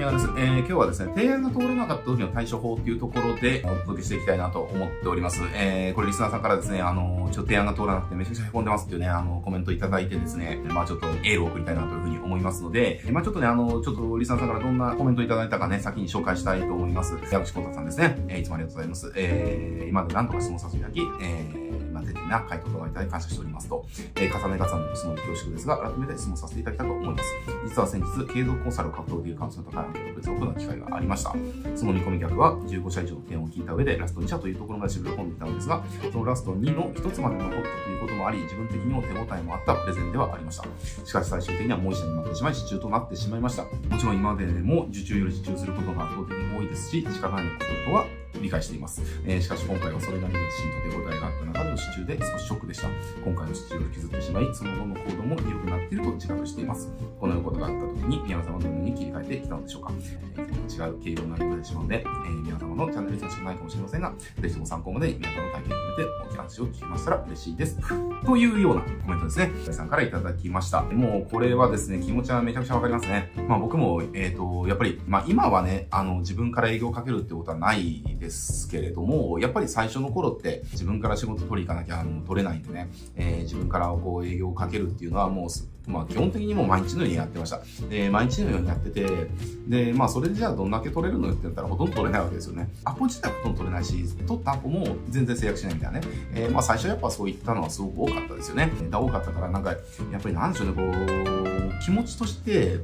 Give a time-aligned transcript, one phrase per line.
[0.00, 0.26] 宮です。
[0.38, 5.42] えー、今日はですね、提案が通らなかった時の対処法っていうところでお届けしていきたいなと思っております。
[5.54, 17.18] えー、これリスナーさんからですね、あの、ちょっと提案が通らなくてめちゃくちゃ凹んでますっていうね、あの、コメントいただいてですね、まあちょっとエールを送りたいなというふうに思いますので、まあちょっとね、あの、ちょっとリスナーさんからどんなコメントいただいたかね、先に紹介したいと思います。
[17.30, 18.16] 矢口幸太さんですね。
[18.28, 19.12] えー、いつもありがとうございます。
[19.16, 23.84] えー、今まで何とか質問させていただき、えー、まあ、丁寧な回答といただき感謝しておりますと、
[24.16, 27.24] えー、重ね重ねの質問で恐縮ですが、改めて質問させていただきたいと思います。
[27.68, 31.34] 実は先日、継続コンサルを獲得できるカウンセルと会アンケート別を行う機会がありました。
[31.76, 40.64] その見込み客は15社以上の件を聞いた上で、ラスト2社というところまで絞り込んでいたのですが、そのラスト2の1つまで残ったということもあり、自分的にも手応えもあったプレゼンではありました。
[41.04, 43.64] しかし最終的にはもう1社になってしまい、受注となってしまいました。
[43.64, 48.06] もちろん今までも受注より受注することが圧倒的に多いですし、仕方ないこととは
[48.40, 49.02] 理解しています。
[49.26, 52.88] えー、しかし今回はそれなりの自信と手応えがあった中での支柱で少しショックでした。
[53.24, 56.88] 今回の支柱を引きずってしまい、その後の行動も良くなっていると自覚しています。
[57.18, 59.92] このようなことがあった時に、宮様のように切り替えてきたのでしょうか。
[60.36, 67.78] えー、違う経路になりてしまうので、えー、皆様のチャンネルにしくないかもしれませんが、ぜひとも参考まで宮様の体験を含めてお話を聞きましたら嬉しいです。
[68.24, 69.50] というようなコメントですね。
[69.62, 70.82] 皆さんからいただきました。
[70.82, 73.32] もうこれはですね、気持ちはめちゃくちゃわかりますね。
[73.48, 85.50] まあ僕も、えっ、ー、と、やっぱり、まあ今はね、あの、自分から営業をかけるってことはないですけれども、やっぱり最初の頃って自分から仕事取り行かなきゃあの取れないんでね、えー、自分からこう営業をかけるっていうのはもう、
[85.90, 87.60] まあ基本的にもう毎日のようにやってました。
[87.88, 89.30] で、毎日のようにやってて、
[89.68, 92.68] で、まあそれでじゃあどんだけ取れるのって言ったらほとんど取れないわけですよね。
[92.84, 96.06] アポ自体ほとんど取れないし、取ったアポも全然制約しないみたいなね。
[96.34, 98.70] えー、まあ最初やっぱそういったのはすごく多かったですよね。
[98.90, 99.76] 多かったからなんか、や
[100.18, 102.80] っぱりなんでしょうね、こう、気持ちとして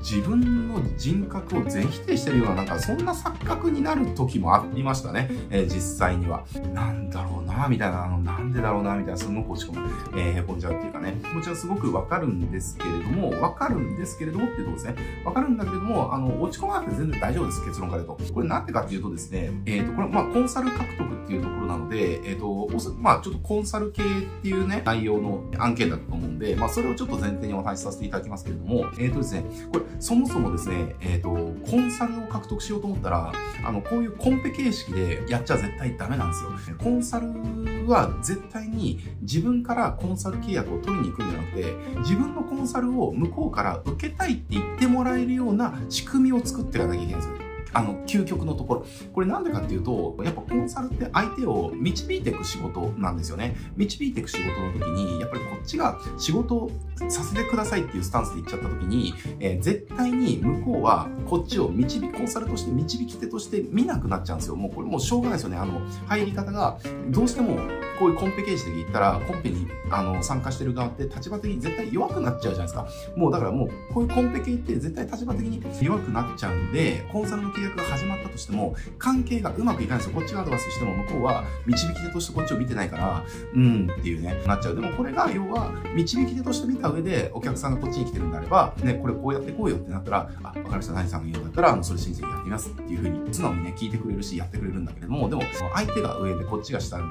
[0.00, 5.28] 自分の人格を全否定してるような、なんかそんな錯覚になる時もありましたね。
[5.50, 6.44] えー、実際には。
[6.74, 14.94] なんだろうな、みたいな、あの、なんでだろうな、みたいな、すごく落ち込む、えー、へこんじゃうっていうかね、気持ちはすごくわかるんですけれども、わかるんですけれどもっていうとこですね。
[15.24, 18.32] わかるんだけれども、あの、落ち込まなくて全然大丈夫です、結論から言うと。
[18.32, 22.68] これなんでかっていうとですね、えっ、ー、と、これ、まあ、コンサル獲得っていうところなので、えっ、ー、と、
[22.98, 24.06] まあ、ちょっとコンサル系っ
[24.42, 33.32] ていうね、内容の案件だと思うんで、まあ、それをちょっと前提にお話しさせていただきますけれども、えっ、ー、とですね、これ、そもそもですね、えっ、と、コンサルを獲得しようと思ったら、
[33.64, 36.76] あの、こういうコンペ形式でやっちゃ絶対ダメなんですよ。
[36.76, 47.49] コンサルは絶対に自分からコンサル契約を取りに行くんじゃなくて、自分のコンサルを向こうから受けたいって言ってもらえるような仕組みを作っていかなきゃいけないんですよ。
[47.72, 48.86] あの、究極のところ。
[49.12, 53.56] これなんでかっていうと、やっぱコンサルって相手を導いていく仕事なんですよね。
[53.76, 56.70] 導いていく仕事の時に、やっぱりこっちが仕事を
[57.08, 64.56] させてくださいっていうスタンスで言っちゃった時に、えー、絶対に向こうはこっちを導き、コンサルとして導き手として見なくなっちゃうんですよ。
[64.56, 65.56] もうこれもうしょうがないですよね。
[65.56, 67.58] あの、入り方が、どうしても
[68.00, 72.88] こういうコンペ形式で言ったら、コンペにあの参加してる側って立場的に絶対弱くなっちゃうじゃないですか。
[73.14, 80.18] もうだからもう、こういうコンペ系って絶対立場的に弱くなっちゃうんで、コンサルの契約が始まったとしても、関係がうまくいかないんですよ。
[80.18, 83.24] こっちがアドバイスしても向こうは導き手としてこっちを見てないから、
[83.54, 84.74] うんっていうね、なっちゃう。
[84.74, 95.42] でもこれが要は、導き手として見た上で、お客さんがこっちに来てるんであれば、ね、これこうやってこうよってなったら、あ、わかりました、何さんが言うんだったら、あの、それ申請やってみますっていうふうに、素直にね、聞いてくれるし、やってくれるんだけれども、でも、
[95.74, 97.02] 相手が上でこっちが下で、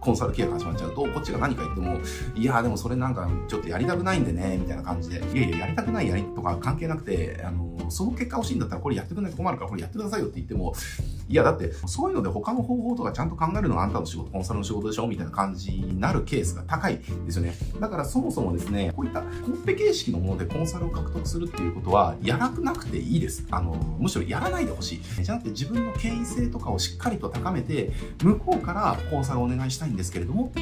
[0.00, 1.98] コンサル契約始まっちゃうと、こっちが何か言っても、
[2.34, 10.74] いやでもそれなんかちょっとやりたくないんでね、みたいな感じで、いやいや、やりたくないやりとか関係なくて、あの、その結果欲しいんだったらこれやってくれないと困るからこれやってくださいよって言っても、
[11.28, 17.54] いやだってそういうので他の方法とかちゃんと考えるのがあんたの仕事、コンサルの仕事でしょみたいな感じになるケースが高いですよね。
[17.80, 23.46] だからそもそもですね、こういったコンペ形式のものでコンサルを獲得するっていうことは、やらなくていいです。
[23.50, 25.22] あの、むしろやらないでほしい。
[25.22, 30.52] じゃなくて自分の権威性とかをしっかりと高めて、向こうからコンサルをお願いしたいんですけれども、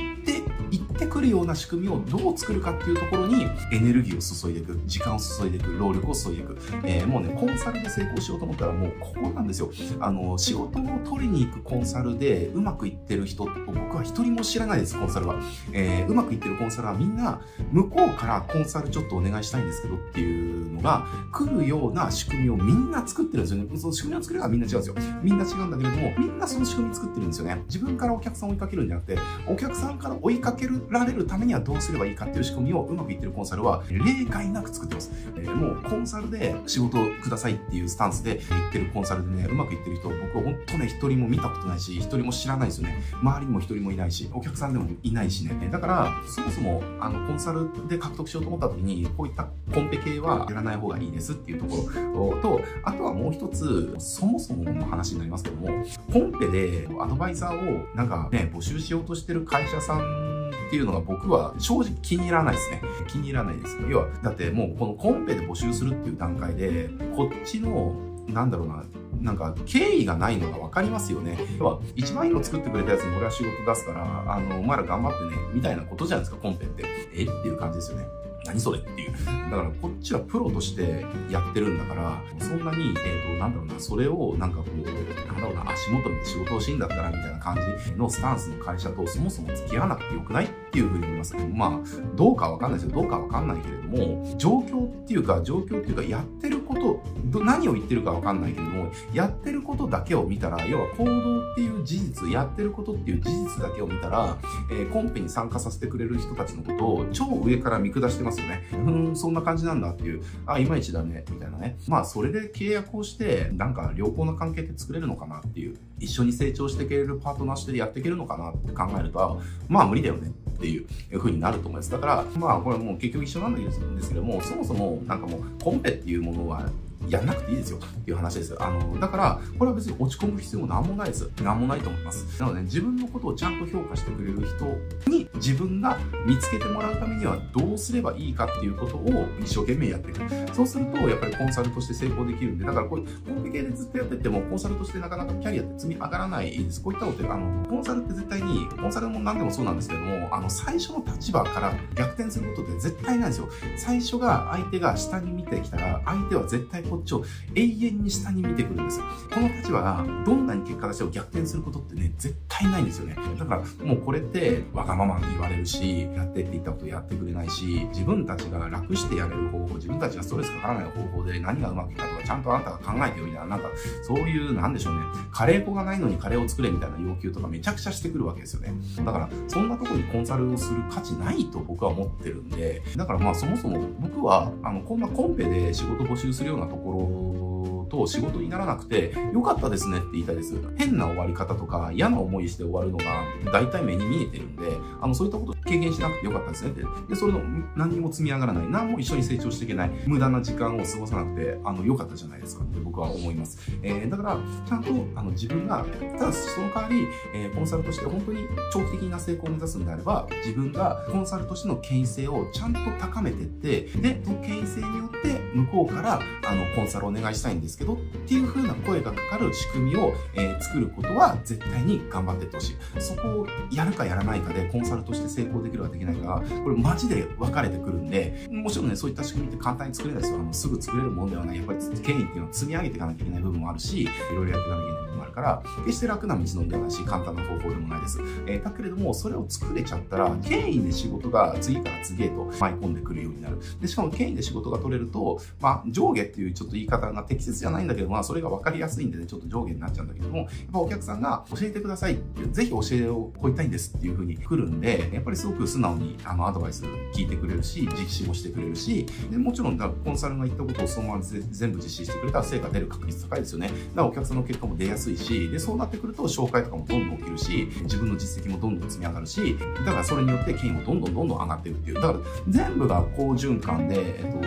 [0.71, 6.57] って言ってくるような仕組みをどう作るかっていうところにエネルギーを注いでいく、時間を注いでいく、労力を注いでいく。
[6.85, 9.71] えー、もうね、コンサルで成功しようと思ったらもうここなんですよ。
[9.99, 15.41] あの、仕事を取りに行くコンサルでうまくいってる人と僕は一人も知らないです、コンサルは。
[15.73, 17.41] えー、うまくいってるコンサルはみんな
[17.73, 23.79] 向こうからコンサルちょっとお願いしたいんですけどっていうのが来るような仕組みをみんな作ってるんですよね。
[23.79, 24.95] その仕組みを作るのはみんな違うんですよ。
[25.23, 27.63] みんな違うんだけれども、みんなその仕組み作ってるんですよね。
[27.67, 29.19] 自分からお客さんを追いかけるんじゃなくて、
[29.49, 35.11] お客さんから追いかけけられるためにはどうすればいいかっていう仕組みをうまくいってるコンサルは例外なく作ってます。
[35.37, 43.03] えー、もうコンサルで仕事をくださいっていうスタンスで言ってるコンサルでね、うまくいってる人、僕は本当ね、一人も見たことないし、一人も知らないですよね。
[43.23, 45.69] 周りにも一人もいないし、お客さんでもいないしね。
[45.71, 60.30] だから、そもそも、あの、コンサルで獲得しようと思った時に、こういったコンペ系はやらない方がいいですっていうところと、あとはもう一つ、そもそもの話になりますけども、コンペでアドバイザーをなんかね、募集しようとしてる会社さん
[60.71, 62.81] っていうのが僕は正直気に入らないですね。
[63.09, 63.77] 気に入らないです。
[63.89, 67.97] 要は、だってもうこのコンペで募集するっていう段階で、こっちの
[68.29, 68.85] なんだろうな、
[69.21, 71.37] なんか、敬意がないのが分かりますよね。
[71.59, 76.85] 要は、一番いいの作ってくれたやつに俺は仕事出すから、あの、お前ら頑張ってね、みたいなことじゃないですか、コンペって。
[77.15, 77.25] え？
[77.25, 78.07] っていう感じですよね。
[78.51, 79.13] 何それっていう。
[79.51, 87.57] だからこっちはプロとしてやってるんだから、そんなに、えっ、ー、と、なんだろうな、それをなんかこう、なんだろうな、足元に仕事をしいんだったらみたいな感
[87.87, 92.95] じのスタンスの会社とそもそも付き合わなくてよくないっていうふうに思いますけど、まあ、どうかわかんないですよ。
[92.95, 104.39] どうかわかんないけれども、状況っていうか、状況っていうか、やってること、何を言ってるかわかんないけれども、やってることだけを見たら、要は行動っていう事実、やってることっていう事実だけを見たら、
[104.71, 108.63] えー、コンペに参加させてくれる人たちのことを超上から見下してますよね。
[108.73, 111.77] うんそんな感じなんだっていう、あ、いまいちだね、みたいなね。
[111.89, 121.91] まあ、それで契約をして、なんか良好な関係って作れるのかなっていう、一緒に成長していけるパートナーしてやっていけるのかなって考えると、まあ無理だよねっていう風になると思います。
[121.91, 126.69] だから、まあこれもう結局一緒なんですけども、そもそもなんかもうコンペっていうものは
[127.09, 128.57] やんなくていいですよっていう話です。
[128.61, 131.31] あの、だから、これは別に落ち込む必要もなんもないです。
[131.43, 132.41] なんもないと思います。
[132.41, 140.55] なので、自分のことをちゃんと評価してくれる人に自分が見つけてもらうためにはどうすればいいかっていうことを一生懸命やっていく。
[140.55, 146.83] そうすると、やっぱりコンサルとして成功できるんで、だからこういうコンペ系でずっとやってても、コンサルとしてなかなかキャリアって積み上がらないです。
[146.83, 153.49] こういったことで、あの、コンサルって絶対に、コンサルも何でもそうなんですけども、あの、最初の立場から逆転することって絶対ないんですよ。
[153.77, 159.07] 最初が相手が下に見てきたら、相手は絶対こっちを永遠に下に見てくるんですよ。
[159.33, 163.17] この立場がどんなに結果出しても逆転することってね、絶対ないんですよね。
[163.39, 173.69] だからもうこれってわがままに言われるし、やってって言ったことやってくれないし、自分たちが楽してやれる方法、自分たちがストレスかからない方法で何がうまくいったとか、ちゃんとあなたが考えてよみたいな、なんか
[174.03, 175.01] そういう、なんでしょうね、
[175.31, 178.75] カレー粉がないのにカレーを作れみたいな要求とかめちゃくちゃしてくるわけですよね。
[179.05, 190.55] だから、そんなとこにコンサルをする価値ないと僕は思ってるんで、だからまあそもそも僕は、あの、こんなコンペで仕事募集するようなとこころと仕事にならなくて、良かったですねって言いたいです。
[190.77, 193.05] 変な終わり方とか嫌な思いして終わるのが
[193.53, 194.65] 大体目に見えてるんで、
[195.01, 196.83] あの、そういったこと経験しなくて良かったですねって。
[197.09, 197.41] で、それの
[197.77, 198.69] 何にも積み上がらない。
[198.69, 199.91] 何も一緒に成長していけない。
[200.07, 203.59] 無駄な時間を過ごさなくて、あの、良かったじゃないですかって僕は思います。
[203.83, 205.85] えー、だから、ちゃんと、あの、自分が、
[206.19, 217.97] ただその代わり、えー、コンサルとして本当に長期的な成功を目指すんであれば、自分がコンサルとしての権威性をちゃんと高めてって、で、その権威性によって向こうから、あの、コンサルお願いしたいんですけどっ
[218.27, 223.01] ていう風な声がかかる仕組みを、えー、作ることは絶対に頑張ってってほしい。
[223.01, 230.41] そこをやるかやらないかでコンサルとして成功できるかできないかこれマジで分かれてくるんで、もちろんね、そういった仕組みって簡単に作れないですよ。
[230.41, 231.57] あの、すぐ作れるものではない。
[231.57, 238.19] やっぱり権威っていうのは積み上げていかなきゃいけない部分もあるし、いろいろやっていかなきゃいけない部分もあるから、決して楽な道のりではないし、簡単な方法でもないです。
[238.47, 243.59] えー、だけれども、それを作れちゃったら、権威で仕事が次から次へと舞い込んでくるようになる。
[243.81, 256.85] で、しかも権威で仕事が取れると、まあ、上下っていうちょっと言い方が適切じゃないんだけど、まあ、それが分かりやすいんでね、ちょっと上下になっちゃうんだけども、やっぱお客さんが教えてくださいって、ぜひ教えをこういたいんですっていう風に来るんで、やっぱりすごく素直にあのアドバイス
[257.15, 263.69] 聞いてくれるし、実施もしてくれるし、でもちろんだコンサルが言ったことをそのまま全部実施してくれたら成果出る確率高いですよね。
[263.69, 271.95] だからお客さんの結果も出やすいし、で、そうなってくると紹介とかもどんどん起きるし、自分の実績もどんどん積み上がるし、だからそれによって権威もどんどんどんどん上がっていくっていう。
[271.95, 274.39] だから全部が好循環で、えっと、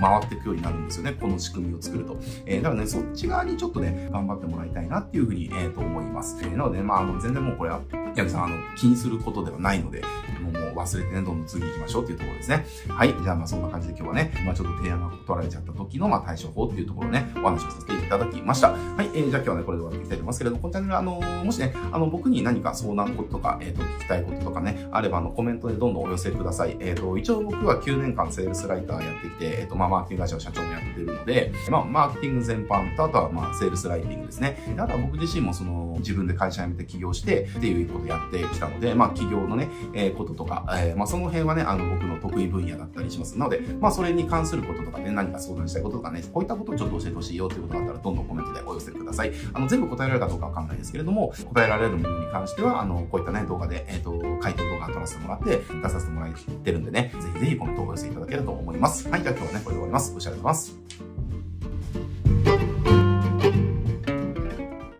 [0.00, 1.12] 回っていくようになるんですよね。
[1.12, 2.18] この仕組みを作ると。
[2.46, 6.38] えー、だからね、そっち側にちょっとね、頑張ってもらいたいなっていうふうに、えー、と思います。
[6.42, 7.80] えー、なので、まあ、あの、全然もうこれは、
[8.16, 10.02] ヤギさん、あの、気にすることではないので、
[10.40, 12.66] もう忘れてね、どんどん次行きましょうっていうところですね。
[12.88, 13.08] はい。
[13.08, 18.70] じゃあ、まあ、そんな感じで今日はね、まあ、ちょっと提案が取られちゃった時の、まあ、対処法っていうところをね、お話をさせていただきました。
[18.70, 19.10] はい。
[19.14, 26.76] えー、じゃあ今日はね、これで終わっていきたいと思いますけれども、このチャンネル、あのー、もしね、あの、僕に何か相談事ととか、えっ、ー、と、聞きたいこととかね、あれば、あの、コメントでどんどんお寄せください。
[26.78, 34.74] えっ、ー、と、一応僕は9年間セールスライターやってきて、えっ、と、まあ、マーケティング会社の社長もやってるので、まあ、マーケティング全般と、あとは、まあ、セールスライティングですね。
[34.78, 49.32] あとは僕自身もその、自分で会社辞めて起業してっていうことをやってきたので、まあ、企業のね、えー、こととか、えー、まあ、その辺はね、あの、僕の得意分野だったりしますので、まあ、それに関することとかね、何か相談したいこととかね、こういったことをちょっと教えてほしいよということがあったら、どんどんコメントでお寄せください。
[49.52, 59.08] あの、全部答えられるかどうかわかんないですけれども、答えられるものに関しては、あの、こういったね、動画で、えっ、ー、と、回答動画撮らせてもらって、出させてもらってるんでね、ぜひぜひコメントをお寄せいただけると思います。
[59.08, 60.14] はい、じゃあ今日はね、これで終わります。
[60.16, 60.80] おしゃれでございます。